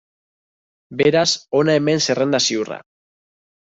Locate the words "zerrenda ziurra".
2.09-2.85